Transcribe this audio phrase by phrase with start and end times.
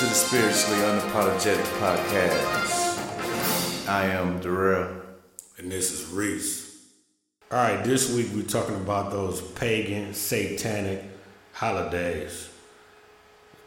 [0.00, 3.06] to the Spiritually Unapologetic Podcast.
[3.86, 4.88] I am Darrell.
[5.58, 6.86] And this is Reese.
[7.50, 11.04] All right, this week we're talking about those pagan, satanic
[11.52, 12.48] holidays.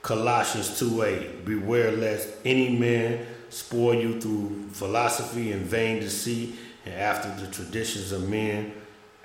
[0.01, 7.45] Colossians 2.8 Beware lest any man spoil you through philosophy and vain deceit and after
[7.45, 8.73] the traditions of men,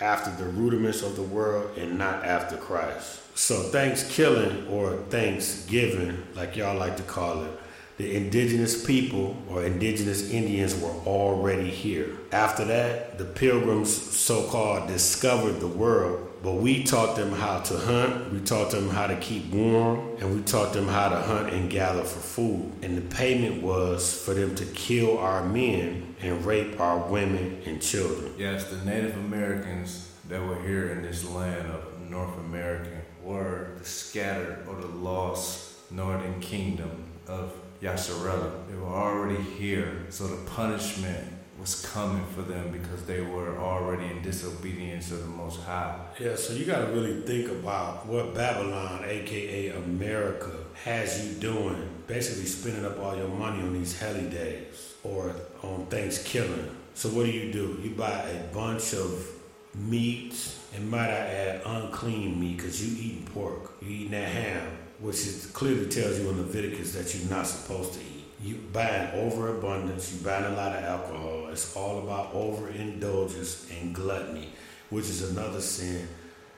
[0.00, 3.20] after the rudiments of the world, and not after Christ.
[3.36, 7.50] So Thanksgiving or Thanksgiving, like y'all like to call it,
[7.96, 12.16] the indigenous people or indigenous Indians were already here.
[12.30, 17.76] After that, the pilgrims so called discovered the world but we taught them how to
[17.76, 21.52] hunt, we taught them how to keep warm, and we taught them how to hunt
[21.52, 22.72] and gather for food.
[22.82, 27.82] And the payment was for them to kill our men and rape our women and
[27.82, 28.32] children.
[28.38, 33.84] Yes, the Native Americans that were here in this land of North America were the
[33.84, 38.68] scattered or the lost northern kingdom of Yasharella.
[38.68, 41.26] They were already here, so the punishment
[41.58, 45.98] was coming for them because they were already in disobedience of the Most High.
[46.18, 50.52] Yeah, so you got to really think about what Babylon, aka America,
[50.84, 51.88] has you doing.
[52.06, 56.70] Basically, spending up all your money on these heli days or on Thanksgiving.
[56.94, 57.78] So what do you do?
[57.82, 59.26] You buy a bunch of
[59.74, 64.70] meats, and might I add, unclean meat, because you eating pork, you eating that ham,
[65.00, 69.10] which is clearly tells you in Leviticus that you're not supposed to eat you buying
[69.14, 71.48] overabundance, you buying a lot of alcohol.
[71.50, 74.50] It's all about overindulgence and gluttony,
[74.90, 76.08] which is another sin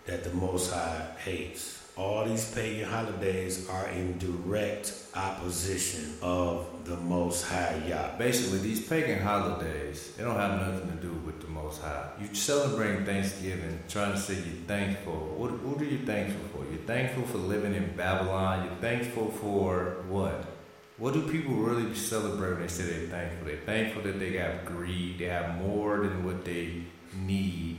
[0.06, 1.78] that the Most High hates.
[1.96, 8.16] All these pagan holidays are in direct opposition of the Most High Yah.
[8.16, 12.08] Basically, these pagan holidays, they don't have nothing to do with the Most High.
[12.20, 15.34] You're celebrating Thanksgiving, trying to say you're thankful.
[15.36, 16.70] What, what are you thankful for?
[16.70, 18.66] You're thankful for living in Babylon.
[18.66, 20.44] You're thankful for what?
[21.00, 23.46] What do people really celebrate when they say they're thankful?
[23.46, 26.82] They're thankful that they got greed, they have more than what they
[27.16, 27.78] need.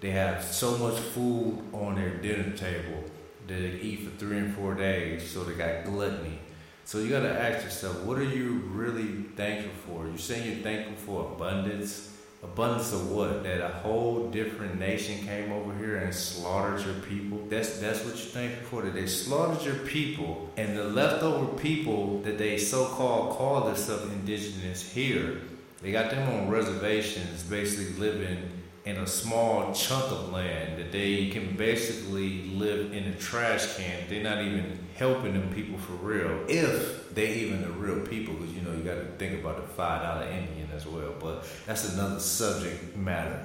[0.00, 3.04] They have so much food on their dinner table
[3.46, 6.38] that they eat for three and four days, so they got gluttony.
[6.86, 10.06] So you gotta ask yourself, what are you really thankful for?
[10.06, 13.42] You're saying you're thankful for abundance, abundance of what?
[13.42, 17.38] That a whole different nation came over here and slaughtered your people.
[17.48, 18.82] That's that's what you're thankful for.
[18.84, 24.88] That they slaughtered your people, and the leftover people that they so-called call themselves indigenous
[24.88, 25.40] here,
[25.82, 28.50] they got them on reservations, basically living
[28.86, 34.04] in a small chunk of land that they can basically live in a trash can.
[34.08, 38.34] They're not even helping them people for real, if they even the real people.
[38.34, 41.14] Because you know you got to think about the five dollar Indian as well.
[41.18, 43.44] But that's another subject matter.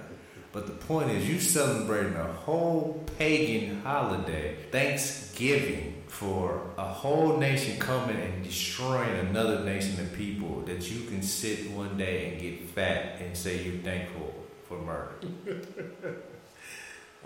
[0.54, 7.80] But the point is, you celebrating a whole pagan holiday, Thanksgiving, for a whole nation
[7.80, 12.70] coming and destroying another nation of people that you can sit one day and get
[12.70, 14.31] fat and say you're thankful
[14.72, 16.16] for murder.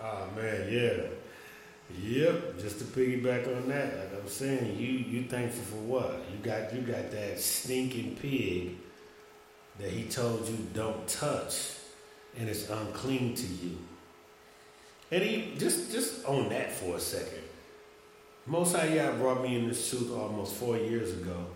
[0.02, 1.02] oh man, yeah.
[2.02, 6.24] Yep, just to piggyback on that, like I'm saying, you you thankful for what?
[6.32, 8.72] You got you got that stinking pig
[9.78, 11.74] that he told you don't touch,
[12.36, 13.78] and it's unclean to you.
[15.12, 17.44] And he just just on that for a second.
[18.46, 21.46] Most Yah brought me in this truth almost four years ago.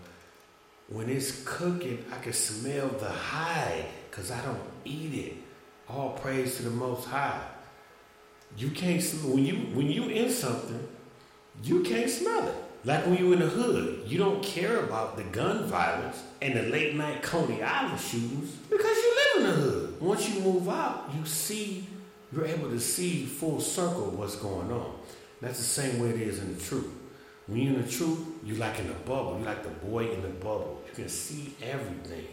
[0.87, 5.50] When it's cooking, I can smell the hide because I don't eat it.
[5.93, 7.41] All praise to the Most High.
[8.57, 10.87] You can't when you when you in something,
[11.63, 12.55] you can't smell it.
[12.85, 16.63] Like when you in the hood, you don't care about the gun violence and the
[16.63, 20.01] late night Coney Island shootings because you live in the hood.
[20.01, 21.85] Once you move out, you see
[22.31, 24.95] you're able to see full circle what's going on.
[25.41, 26.89] That's the same way it is in the truth.
[27.47, 29.37] When you're in the truth, you like in a bubble.
[29.39, 30.81] You like the boy in the bubble.
[30.87, 32.27] You can see everything.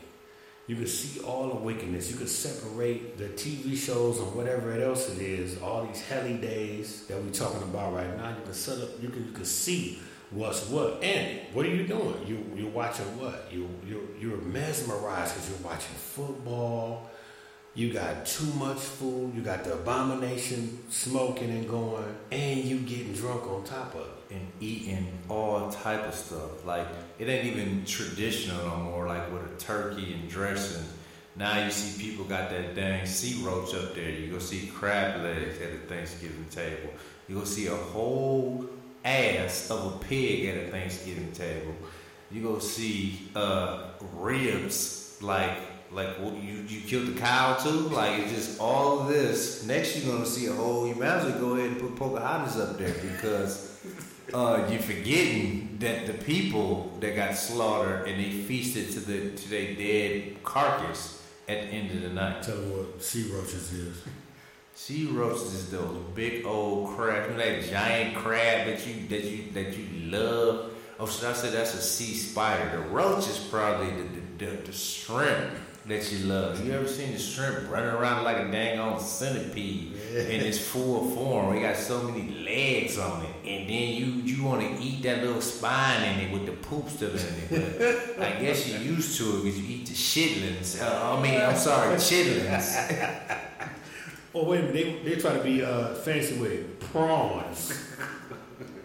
[0.69, 2.11] You can see all the wickedness.
[2.11, 7.07] You can separate the TV shows and whatever else it is, all these heli days
[7.07, 8.29] that we're talking about right now.
[8.29, 8.91] You can set up.
[9.01, 9.99] You can you can see
[10.31, 11.03] what's what.
[11.03, 12.17] And what are you doing?
[12.27, 13.49] You you're watching what?
[13.51, 17.11] You you you're mesmerized because you're watching football.
[17.75, 19.35] You got too much food.
[19.35, 24.35] You got the abomination smoking and going, and you getting drunk on top of it
[24.35, 26.65] and eating all type of stuff.
[26.65, 26.87] Like
[27.19, 29.07] it ain't even traditional no more.
[29.07, 30.85] Like with a turkey and dressing.
[31.37, 34.11] Now you see people got that dang sea roach up there.
[34.11, 36.91] You go see crab legs at a Thanksgiving table.
[37.29, 38.69] You go see a whole
[39.05, 41.75] ass of a pig at a Thanksgiving table.
[42.31, 45.57] You go see uh, ribs like
[45.91, 47.71] like you you killed the cow too.
[47.71, 49.65] Like it's just all of this.
[49.67, 50.87] Next you're gonna see a whole.
[50.87, 53.81] You might as well go ahead and put Pocahontas up there because
[54.35, 59.49] uh, you're forgetting that the people that got slaughtered and they feasted to the to
[59.49, 62.43] their dead carcass at the end of the night.
[62.43, 64.03] Tell them what sea roaches is.
[64.75, 69.25] Sea roaches is those big old crab, you know that giant crab that you that
[69.25, 70.73] you that you love.
[71.01, 72.71] Oh, should I say that's a sea spider?
[72.77, 75.55] The roach is probably the the, the, the shrimp
[75.89, 76.65] that you love.
[76.65, 80.21] You ever seen the shrimp running around like a dang on centipede Yeah.
[80.21, 81.55] in its full form?
[81.55, 85.23] We got so many legs on it, and then you you want to eat that
[85.25, 88.17] little spine in it with the poop still in it.
[88.19, 90.81] But I guess you're used to it because you eat the shitlings.
[90.83, 92.69] Uh, I mean, I'm sorry, chitlins.
[94.35, 96.79] Oh wait a minute, they they try to be uh, fancy with it.
[96.81, 97.73] Prawns.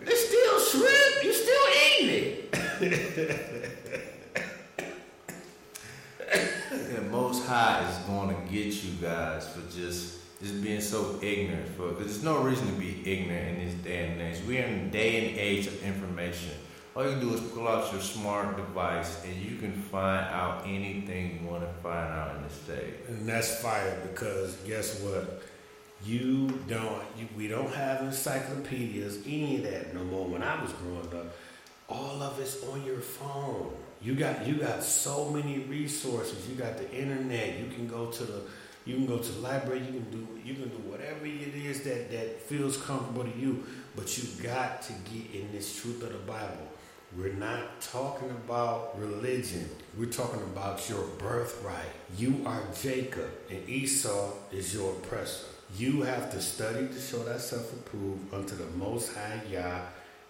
[0.02, 1.24] it's still shrimp.
[1.24, 1.66] You still
[2.00, 2.24] eating
[2.80, 3.70] it.
[6.72, 11.70] The Most High is going to get you guys for just just being so ignorant.
[11.78, 14.40] For because there's no reason to be ignorant in this day and age.
[14.48, 16.54] We're in a day and age of information.
[16.96, 21.40] All you do is pull out your smart device and you can find out anything
[21.40, 22.96] you want to find out in this day.
[23.08, 25.44] And that's fire because guess what?
[26.04, 27.00] You don't.
[27.16, 30.28] You, we don't have encyclopedias, any of that no more.
[30.28, 31.32] When I was growing up,
[31.88, 33.72] all of it's on your phone.
[34.04, 36.48] You got you got so many resources.
[36.50, 37.58] You got the internet.
[37.58, 38.42] You can go to the
[38.86, 39.80] you can go to the library.
[39.80, 43.64] You can do you can do whatever it is that that feels comfortable to you.
[43.96, 46.68] But you got to get in this truth of the Bible.
[47.16, 49.70] We're not talking about religion.
[49.98, 51.94] We're talking about your birthright.
[52.18, 55.46] You are Jacob, and Esau is your oppressor.
[55.78, 59.82] You have to study to show thyself approved unto the Most High Yah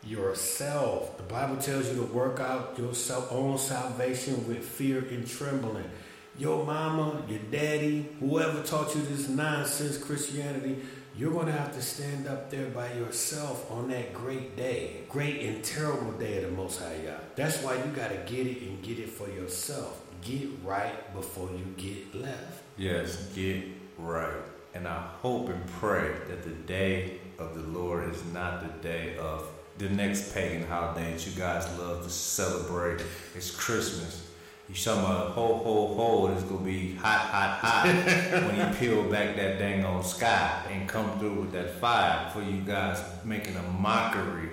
[0.05, 1.17] yourself.
[1.17, 2.93] The Bible tells you to work out your
[3.31, 5.89] own salvation with fear and trembling.
[6.37, 10.77] Your mama, your daddy, whoever taught you this nonsense Christianity,
[11.15, 15.41] you're going to have to stand up there by yourself on that great day, great
[15.41, 17.17] and terrible day of the Most High Yah.
[17.35, 20.01] That's why you got to get it and get it for yourself.
[20.21, 22.63] Get right before you get left.
[22.77, 23.63] Yes, get
[23.99, 24.33] right.
[24.73, 29.15] And I hope and pray that the day of the Lord is not the day
[29.17, 29.47] of
[29.77, 33.01] the next pagan holiday that you guys love to celebrate.
[33.35, 34.27] It's Christmas.
[34.69, 37.85] You talking about ho ho ho, it's gonna be hot, hot, hot
[38.45, 42.41] when you peel back that dang on sky and come through with that fire for
[42.41, 44.49] you guys making a mockery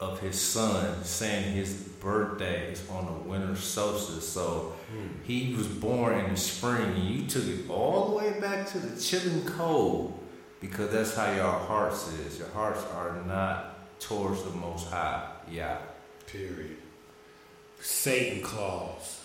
[0.00, 4.28] of his son, saying his birthday is on the winter solstice.
[4.28, 5.06] So hmm.
[5.22, 8.78] he was born in the spring, and you took it all the way back to
[8.78, 10.18] the chilling cold
[10.60, 12.38] because that's how your hearts is.
[12.38, 13.71] Your hearts are not
[14.02, 15.28] towards the Most High.
[15.50, 15.78] Yeah.
[16.26, 16.76] Period.
[17.80, 19.20] Satan claws.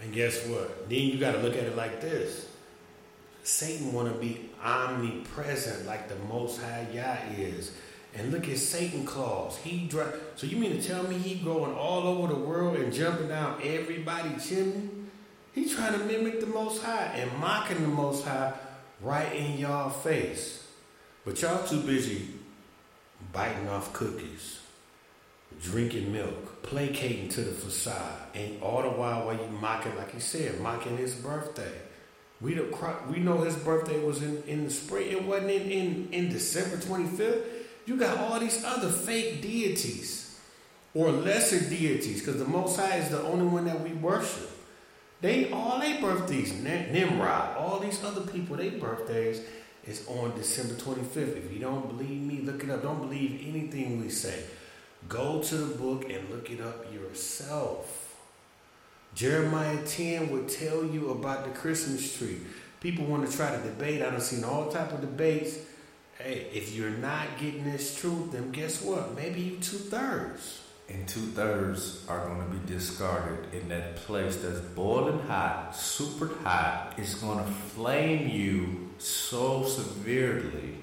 [0.00, 0.88] And guess what?
[0.88, 2.48] Then you got to look at it like this.
[3.42, 7.72] Satan want to be omnipresent like the Most High Yah is.
[8.14, 9.56] And look at Satan claws.
[9.58, 10.04] He dri
[10.36, 13.60] So you mean to tell me he going all over the world and jumping down
[13.62, 14.88] everybody chimney?
[15.52, 18.52] He trying to mimic the Most High and mocking the Most High
[19.00, 20.66] right in y'all face.
[21.24, 22.28] But y'all too busy
[23.32, 24.58] biting off cookies
[25.62, 30.20] drinking milk, placating to the facade, and all the while while you mocking, like he
[30.20, 31.72] said, mocking his birthday.
[32.40, 35.10] We don't we know his birthday was in, in the spring.
[35.10, 37.42] It wasn't in, in, in December 25th.
[37.86, 40.38] You got all these other fake deities
[40.94, 44.50] or lesser deities because the Most High is the only one that we worship.
[45.20, 49.40] They all their birthdays, Nimrod, all these other people, their birthdays
[49.88, 51.44] is on December 25th.
[51.46, 52.82] If you don't believe me, look it up.
[52.82, 54.44] Don't believe anything we say.
[55.08, 58.16] Go to the book and look it up yourself.
[59.14, 62.38] Jeremiah 10 would tell you about the Christmas tree.
[62.80, 64.02] People want to try to debate.
[64.02, 65.58] I've seen all type of debates.
[66.18, 69.16] Hey, if you're not getting this truth, then guess what?
[69.16, 70.62] Maybe you two thirds.
[70.88, 76.30] And two thirds are going to be discarded in that place that's boiling hot, super
[76.42, 76.94] hot.
[76.96, 80.76] It's going to flame you so severely,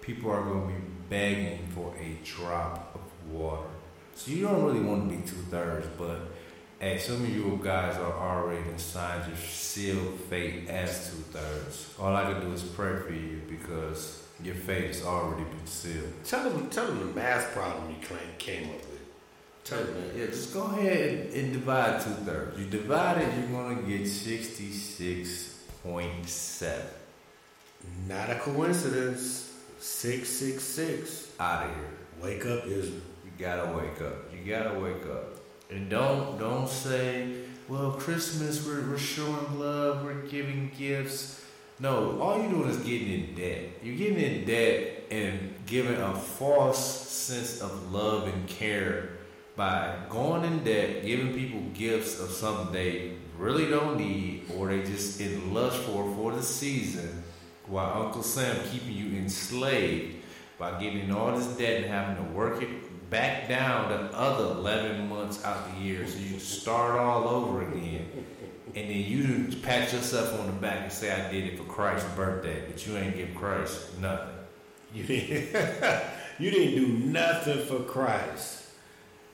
[0.00, 3.68] people are going to be begging for a drop of water.
[4.14, 6.20] So you don't really want to be two thirds, but
[6.80, 11.94] hey, some of you guys are already signed your sealed fate as two thirds.
[11.98, 16.12] All I can do is pray for you because your fate has already been sealed.
[16.24, 19.00] Tell them, tell them the math problem you claim, came up with.
[19.64, 20.18] Tell them that.
[20.18, 22.58] Yeah, just go ahead and divide two thirds.
[22.58, 26.86] You divide it, you're gonna get sixty-six point seven.
[28.08, 29.52] Not a coincidence.
[29.78, 31.32] 666.
[31.40, 31.88] Out of here.
[32.22, 33.00] Wake up, Israel.
[33.24, 34.32] You gotta wake up.
[34.32, 35.36] You gotta wake up.
[35.70, 37.34] And don't don't say,
[37.68, 41.44] well, Christmas we're, we're showing love, we're giving gifts.
[41.80, 43.70] No, all you're doing is getting in debt.
[43.82, 49.10] You're getting in debt and giving a false sense of love and care
[49.56, 54.82] by going in debt, giving people gifts of something they really don't need or they
[54.82, 57.21] just in lust for for the season,
[57.72, 60.16] while Uncle Sam keeping you enslaved
[60.58, 65.08] by getting all this debt and having to work it back down the other 11
[65.08, 68.06] months out the year so you start all over again.
[68.74, 72.08] And then you pat yourself on the back and say, I did it for Christ's
[72.14, 74.34] birthday, but you ain't give Christ nothing.
[74.94, 76.02] You didn't,
[76.38, 78.64] you didn't do nothing for Christ.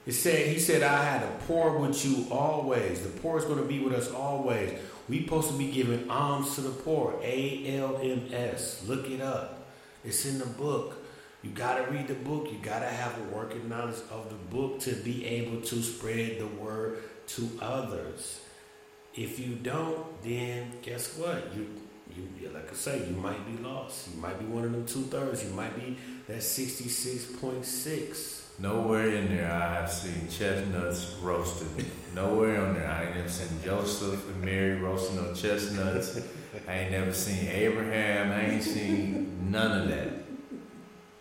[0.06, 3.02] It said, He said, I had to pour with you always.
[3.02, 4.78] The poor is going to be with us always.
[5.08, 7.18] We supposed to be giving alms to the poor.
[7.22, 8.84] A L M S.
[8.86, 9.66] Look it up.
[10.04, 11.04] It's in the book.
[11.42, 12.48] You got to read the book.
[12.50, 16.40] You got to have a working knowledge of the book to be able to spread
[16.40, 18.40] the word to others.
[19.14, 21.54] If you don't, then guess what?
[21.54, 21.68] You,
[22.16, 24.08] you like I say, you might be lost.
[24.14, 25.44] You might be one of them two thirds.
[25.44, 25.96] You might be
[26.26, 28.47] that sixty six point six.
[28.60, 31.86] Nowhere in there I have seen chestnuts roasted.
[32.14, 36.20] Nowhere on there I ain't never seen Joseph and Mary roasting no chestnuts.
[36.66, 38.32] I ain't never seen Abraham.
[38.32, 40.08] I ain't seen none of that.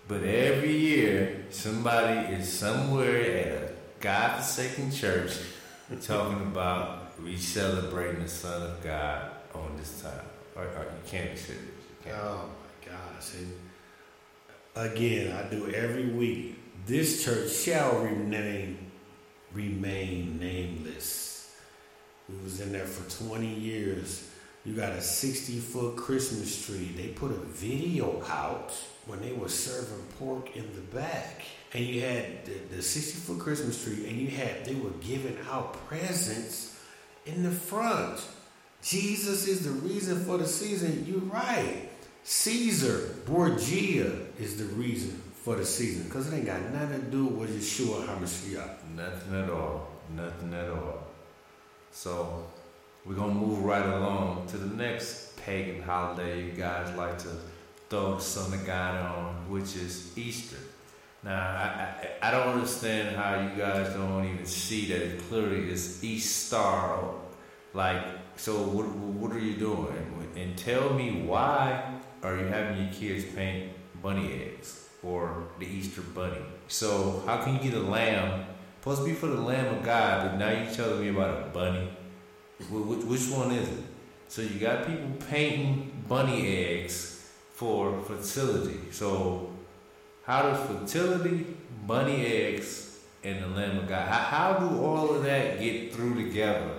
[0.08, 5.38] But every year, somebody is somewhere at a God-forsaken church
[6.02, 10.26] talking about we celebrating the Son of God on this time.
[10.56, 11.64] Or, or you can't be serious.
[12.04, 12.16] Can't.
[12.18, 12.50] Oh
[12.86, 13.34] my gosh!
[13.36, 13.54] And
[14.76, 16.56] again, I do every week.
[16.88, 18.78] This church shall remain
[19.52, 21.54] remain nameless.
[22.30, 24.30] We was in there for 20 years.
[24.64, 26.94] You got a 60 foot Christmas tree.
[26.96, 28.72] They put a video out
[29.06, 31.42] when they were serving pork in the back.
[31.74, 35.38] And you had the, the 60 foot Christmas tree, and you had, they were giving
[35.52, 36.80] out presents
[37.26, 38.26] in the front.
[38.82, 41.06] Jesus is the reason for the season.
[41.06, 41.90] You're right.
[42.24, 47.26] Caesar Borgia is the reason for the season because it ain't got nothing to do
[47.26, 48.70] with Yeshua HaMashiach.
[48.98, 49.88] Nothing at all.
[50.14, 51.08] Nothing at all.
[51.90, 52.46] So
[53.06, 57.30] we're going to move right along to the next pagan holiday you guys like to
[57.90, 60.58] throw the Son of God on, which is Easter.
[61.24, 65.70] Now, I, I, I don't understand how you guys don't even see that it clearly
[65.70, 66.92] is Easter.
[67.74, 68.04] Like,
[68.36, 69.96] so what, what are you doing?
[70.36, 76.02] And tell me why are you having your kids paint bunny eggs or the Easter
[76.02, 76.42] bunny?
[76.68, 78.46] So how can you get a lamb?
[78.80, 81.50] Supposed to be for the Lamb of God, but now you're telling me about a
[81.50, 81.90] bunny.
[82.70, 83.84] Which one is it?
[84.30, 88.80] So you got people painting bunny eggs for fertility.
[88.92, 89.52] So,
[90.24, 91.48] how does fertility,
[91.86, 96.72] bunny eggs, and the Lamb of God, how do all of that get through together?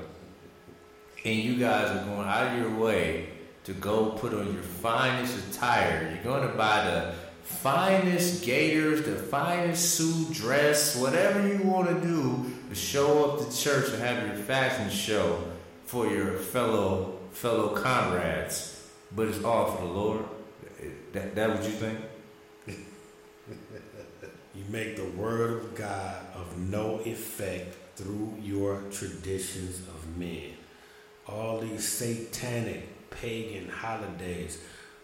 [1.25, 3.29] And you guys are going out of your way
[3.65, 6.11] to go put on your finest attire.
[6.15, 7.15] You're going to buy the
[7.49, 13.57] finest gaiters, the finest suit dress, whatever you want to do to show up to
[13.57, 15.43] church and have your fashion show
[15.87, 18.89] for your fellow fellow comrades.
[19.15, 20.25] But it's all for the Lord.
[21.13, 21.99] That that what you think?
[24.55, 30.53] you make the word of God of no effect through your traditions of men.
[31.27, 34.59] All these satanic pagan holidays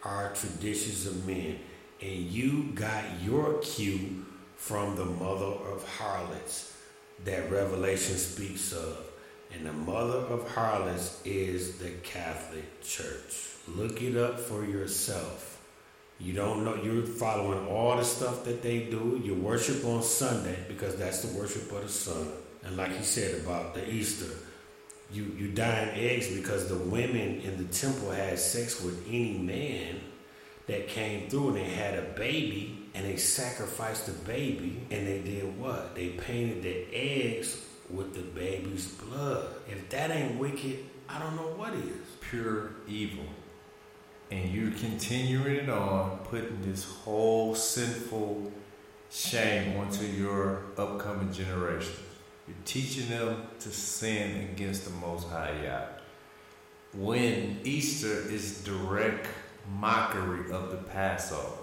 [0.04, 1.58] are traditions of men,
[2.04, 6.76] and you got your cue from the mother of harlots
[7.24, 8.98] that Revelation speaks of.
[9.54, 13.48] And the mother of harlots is the Catholic Church.
[13.68, 15.62] Look it up for yourself.
[16.20, 19.20] You don't know, you're following all the stuff that they do.
[19.24, 22.28] You worship on Sunday because that's the worship of the sun.
[22.64, 24.32] And like he said about the Easter,
[25.10, 30.00] you, you dine eggs because the women in the temple had sex with any man
[30.66, 35.20] that came through and they had a baby and they sacrificed the baby and they
[35.20, 35.94] did what?
[35.94, 39.46] They painted the eggs with the baby's blood.
[39.68, 41.92] If that ain't wicked, I don't know what is.
[42.20, 43.24] Pure evil
[44.30, 48.52] and you're continuing it on, putting this whole sinful
[49.10, 51.94] shame onto your upcoming generation.
[52.48, 55.82] You're teaching them to sin against the Most High Yah.
[56.94, 59.26] When Easter is direct
[59.68, 61.58] mockery of the Passover.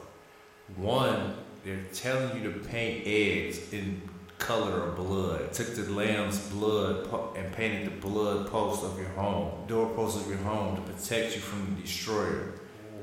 [0.75, 4.01] One, they're telling you to paint eggs in
[4.41, 5.53] color of blood.
[5.53, 10.39] Took the lamb's blood and painted the blood post of your home, doorpost of your
[10.39, 12.53] home to protect you from the destroyer,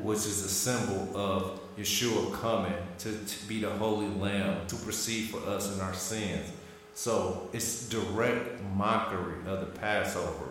[0.01, 5.29] which is a symbol of Yeshua coming to, to be the holy lamb to proceed
[5.29, 6.51] for us in our sins.
[6.95, 10.49] So it's direct mockery of the Passover.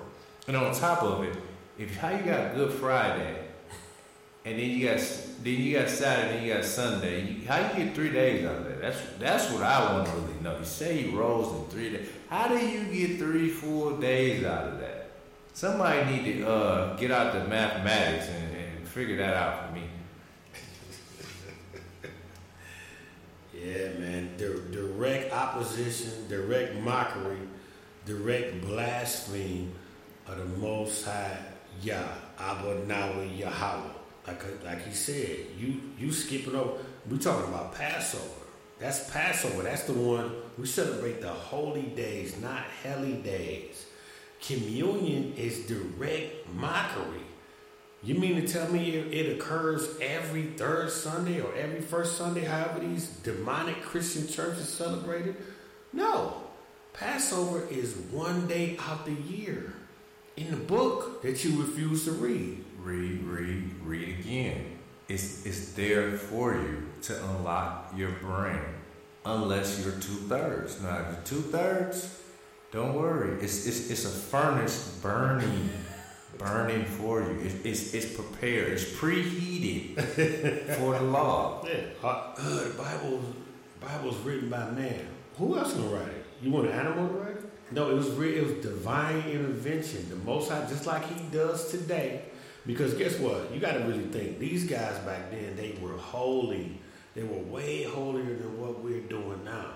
[0.47, 1.35] And on top of it,
[1.77, 3.46] if how you got Good Friday
[4.47, 4.97] and then you got
[5.43, 7.25] then you got Saturday, then you got Sunday.
[7.25, 8.81] You, how you get three days out of that?
[8.81, 10.57] That's that's what I want to really know.
[10.57, 12.07] You say he rose in three days.
[12.29, 15.11] How do you get three full days out of that?
[15.53, 19.83] Somebody need to uh, get out the mathematics and, and figure that out for me.
[23.53, 24.29] yeah, man.
[24.37, 27.39] D- direct opposition, direct mockery,
[28.05, 29.67] direct blasphemy
[30.25, 31.37] of the Most High
[31.81, 32.07] Yah,
[32.39, 33.96] Abba Nawa Yahweh.
[34.27, 36.77] Like, uh, like he said, you you skipping over.
[37.10, 38.24] We talking about Passover.
[38.79, 39.63] That's Passover.
[39.63, 43.86] That's the one we celebrate the holy days, not helly days.
[44.41, 47.22] Communion is direct mockery.
[48.03, 52.79] You mean to tell me it, occurs every third Sunday or every first Sunday, however
[52.79, 55.36] these demonic Christian churches celebrate it?
[55.91, 56.43] No.
[56.93, 59.74] Passover is one day out the year
[60.36, 62.63] in the book that you refuse to read.
[62.88, 64.79] Read, read, read again.
[65.10, 68.62] It's, it's there for you to unlock your brain,
[69.25, 70.82] unless you're two thirds.
[70.82, 72.22] Now, if you're two thirds,
[72.72, 73.44] don't worry.
[73.44, 75.70] It's, it's, it's a furnace burning,
[76.38, 77.38] burning for you.
[77.41, 78.72] It, it's, it's prepared.
[78.72, 79.98] It's preheated
[80.77, 81.65] for the law.
[81.67, 81.82] Yeah.
[82.01, 83.22] Uh, uh, the Bible,
[83.82, 85.06] Bible's written by man.
[85.38, 86.25] Who else gonna write it?
[86.41, 87.50] You want an animal to write it?
[87.74, 90.08] No, it was re- it was divine intervention.
[90.10, 92.22] The Most High, just like He does today.
[92.67, 93.51] Because guess what?
[93.51, 94.38] You got to really think.
[94.38, 96.79] These guys back then, they were holy.
[97.15, 99.71] They were way holier than what we're doing now.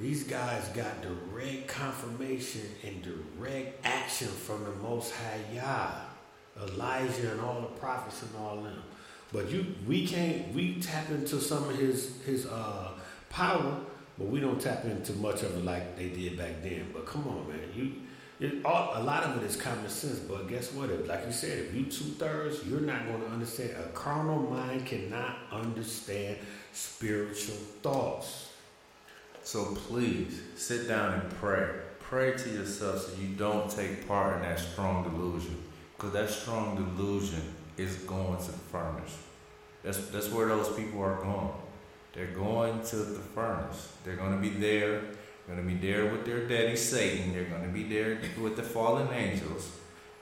[0.00, 5.90] These guys got direct confirmation and direct action from the Most High Yah,
[6.62, 8.82] Elijah and all the prophets and all them.
[9.32, 10.54] But you, we can't.
[10.54, 12.92] We tap into some of his his uh,
[13.28, 13.80] power
[14.18, 16.86] but we don't tap into much of it like they did back then.
[16.92, 17.92] But come on, man, you.
[18.38, 20.90] It, all, a lot of it is common sense, but guess what?
[20.90, 23.70] If, like you said, if you two thirds, you're not going to understand.
[23.82, 26.36] A carnal mind cannot understand
[26.72, 28.50] spiritual thoughts.
[29.42, 31.68] So please sit down and pray.
[32.00, 35.56] Pray to yourself so you don't take part in that strong delusion,
[35.96, 37.42] because that strong delusion
[37.76, 39.18] is going to the furnace.
[39.82, 41.50] That's that's where those people are going.
[42.12, 43.92] They're going to the furnace.
[44.04, 45.02] They're going to be there.
[45.48, 47.32] To be there with their daddy Satan.
[47.32, 49.70] They're to be there with the fallen angels.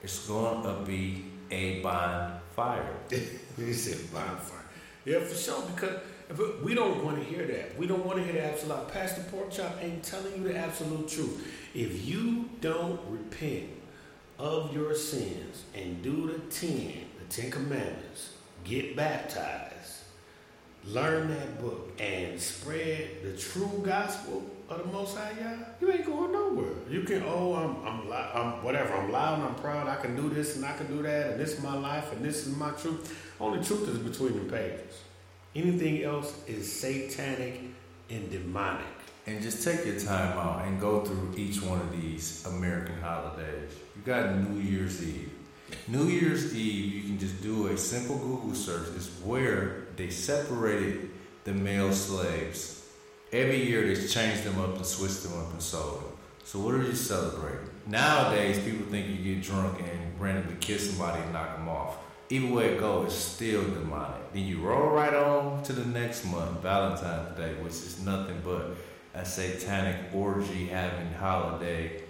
[0.03, 2.93] It's to be a bonfire.
[3.09, 4.65] he said bonfire.
[5.03, 5.63] Yeah, for sure.
[5.73, 5.99] Because
[6.63, 7.77] we don't want to hear that.
[7.77, 8.87] We don't want to hear the absolute.
[8.89, 11.51] Pastor Porkchop ain't telling you the absolute truth.
[11.73, 13.69] If you don't repent
[14.37, 18.33] of your sins and do the ten, the Ten Commandments,
[18.63, 19.74] get baptized
[20.87, 26.05] learn that book and spread the true gospel of the Most High Yah, you ain't
[26.05, 26.73] going nowhere.
[26.89, 28.93] You can, oh, I'm, I'm, I'm, whatever.
[28.93, 29.87] I'm loud and I'm proud.
[29.87, 32.23] I can do this and I can do that, and this is my life and
[32.23, 33.15] this is my truth.
[33.39, 35.03] Only truth is between the pages.
[35.55, 37.61] Anything else is satanic
[38.09, 38.85] and demonic.
[39.27, 43.71] And just take your time out and go through each one of these American holidays.
[43.95, 45.31] You got New Year's Eve.
[45.87, 48.87] New Year's Eve, you can just do a simple Google search.
[48.95, 51.09] It's where they separated
[51.43, 52.87] the male slaves.
[53.31, 56.11] Every year they changed them up and switched them up and sold them.
[56.43, 57.69] So what are you celebrating?
[57.87, 61.97] Nowadays, people think you get drunk and randomly kiss somebody and knock them off.
[62.29, 64.33] Either way it goes, it's still demonic.
[64.33, 68.75] Then you roll right on to the next month, Valentine's Day, which is nothing but
[69.13, 72.01] a satanic orgy having holiday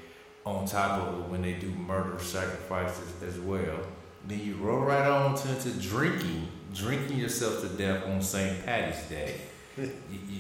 [0.46, 3.80] on top of it when they do murder sacrifices as well.
[4.28, 8.66] Then you roll right on to, to drinking drinking yourself to death on St.
[8.66, 9.36] Patty's Day.
[9.78, 9.90] you,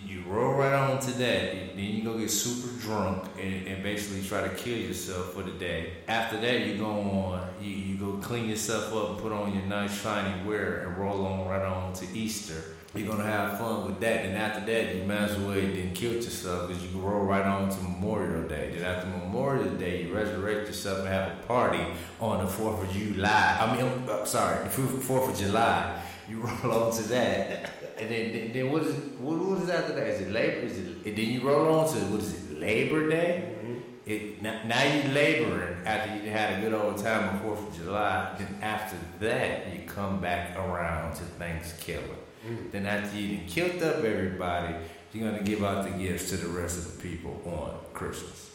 [0.05, 1.75] you, roll right on to that.
[1.75, 5.51] Then you go get super drunk and, and, basically try to kill yourself for the
[5.51, 5.91] day.
[6.07, 9.63] After that, you go on, you, you go clean yourself up and put on your
[9.63, 12.63] nice shiny wear and roll on right on to Easter.
[12.93, 14.25] You're gonna have fun with that.
[14.25, 17.45] And after that, you might as well then kill yourself because you can roll right
[17.45, 18.71] on to Memorial Day.
[18.73, 21.85] Then after Memorial Day, you resurrect yourself and have a party
[22.21, 23.57] on the Fourth of July.
[23.59, 28.51] I mean, I'm, sorry, the Fourth of July you roll on to that, and then
[28.53, 30.07] then, what is what, what is after that?
[30.07, 30.59] Is it labor?
[30.65, 32.59] Is it and then you roll on to what is it?
[32.59, 33.53] Labor Day.
[33.59, 33.79] Mm-hmm.
[34.05, 37.75] It now, now you laboring after you had a good old time on Fourth of
[37.75, 38.35] July.
[38.37, 42.09] Then after that, you come back around to Thanksgiving.
[42.47, 42.69] Mm-hmm.
[42.71, 44.75] Then after you killed up everybody,
[45.11, 48.51] you're gonna give out the gifts to the rest of the people on Christmas.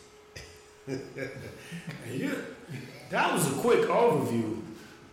[0.88, 2.34] yeah,
[3.10, 4.60] that was a quick overview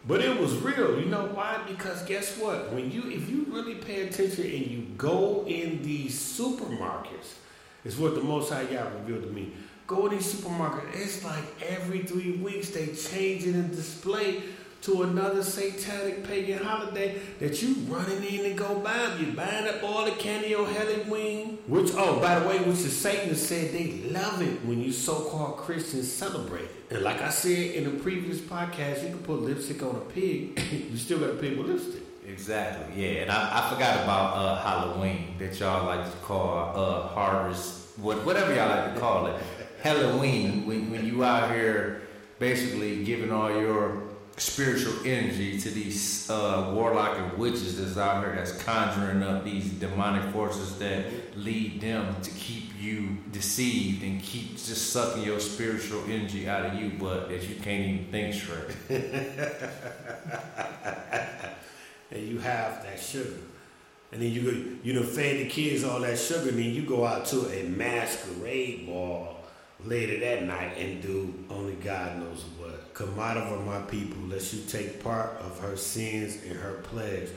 [0.07, 0.99] but it was real.
[0.99, 1.59] You know why?
[1.67, 2.71] Because guess what?
[2.71, 7.35] When you if you really pay attention and you go in these supermarkets,
[7.83, 9.53] it's what the most high Yah revealed to me.
[9.85, 14.43] Go in these supermarkets, it's like every three weeks they change it and display
[14.81, 19.15] to another satanic pagan holiday that you running in and go buy.
[19.19, 21.59] You buying up all the candy on Halloween.
[21.67, 25.57] Which, oh, by the way, which the Satanists said they love it when you so-called
[25.57, 26.69] Christians celebrate.
[26.89, 30.59] And like I said in the previous podcast, you can put lipstick on a pig.
[30.91, 32.03] you still got a pig with lipstick.
[32.27, 33.01] Exactly.
[33.01, 37.97] Yeah, and I, I forgot about uh, Halloween that y'all like to call uh, harvest,
[37.97, 39.41] what, whatever y'all like to call it.
[39.81, 42.01] Halloween when when you out here
[42.39, 44.06] basically giving all your
[44.37, 49.71] spiritual energy to these uh, warlock and witches that's out here that's conjuring up these
[49.71, 56.03] demonic forces that lead them to keep you deceived and keep just sucking your spiritual
[56.07, 58.77] energy out of you, but that you can't even think straight.
[62.11, 63.37] and you have that sugar.
[64.11, 64.51] And then you go,
[64.83, 67.63] you know, feed the kids all that sugar, and then you go out to a
[67.63, 69.37] masquerade ball
[69.83, 72.56] later that night and do only God knows what.
[72.97, 76.79] Come out of her, my people, lest you take part of her sins and her
[76.81, 77.29] plagues.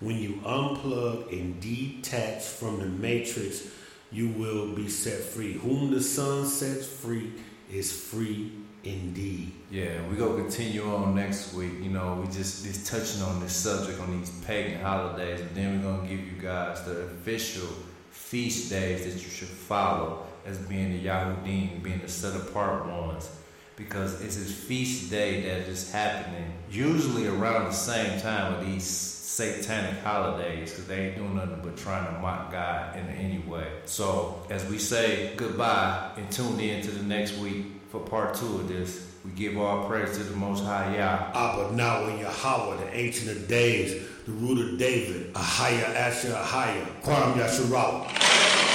[0.00, 3.66] When you unplug and detach from the matrix,
[4.12, 5.54] you will be set free.
[5.54, 7.32] Whom the Son sets free
[7.72, 8.52] is free
[8.84, 9.52] indeed.
[9.70, 11.72] Yeah, we're gonna continue on next week.
[11.80, 15.82] You know, we just just touching on this subject on these pagan holidays, and then
[15.82, 17.68] we're gonna give you guys the official
[18.10, 23.30] feast days that you should follow as being the Yahudim, being the set apart ones,
[23.76, 28.84] because it's his feast day that is happening usually around the same time of these
[28.84, 33.66] satanic holidays, because they ain't doing nothing but trying to mock God in any way.
[33.84, 38.46] So as we say goodbye and tune in to the next week for part two
[38.46, 39.04] of this.
[39.24, 41.32] We give all praise to the Most High Yah.
[41.34, 46.86] Abba Nawa in Yahweh, the Ancient of Days, the Root of David, Ahaya Asher Ahaya,
[47.02, 48.65] Kwam Yasharah.